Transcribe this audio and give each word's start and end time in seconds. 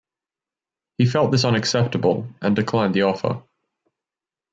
He 0.97 1.05
felt 1.05 1.31
this 1.31 1.45
unacceptable 1.45 2.27
and 2.41 2.55
declined 2.55 2.95
the 2.95 3.03
offer. 3.03 3.43